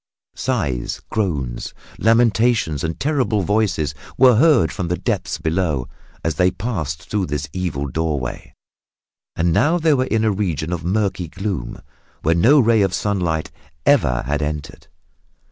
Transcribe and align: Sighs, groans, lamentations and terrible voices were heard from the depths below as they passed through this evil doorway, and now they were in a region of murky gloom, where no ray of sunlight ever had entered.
Sighs, 0.33 0.99
groans, 1.11 1.75
lamentations 1.99 2.83
and 2.83 2.99
terrible 2.99 3.43
voices 3.43 3.93
were 4.17 4.37
heard 4.37 4.71
from 4.71 4.87
the 4.87 4.97
depths 4.97 5.37
below 5.37 5.87
as 6.23 6.33
they 6.37 6.49
passed 6.49 7.07
through 7.07 7.27
this 7.27 7.47
evil 7.53 7.85
doorway, 7.85 8.55
and 9.35 9.53
now 9.53 9.77
they 9.77 9.93
were 9.93 10.05
in 10.05 10.23
a 10.23 10.31
region 10.31 10.73
of 10.73 10.83
murky 10.83 11.27
gloom, 11.27 11.83
where 12.23 12.33
no 12.33 12.59
ray 12.59 12.81
of 12.81 12.95
sunlight 12.95 13.51
ever 13.85 14.23
had 14.23 14.41
entered. 14.41 14.87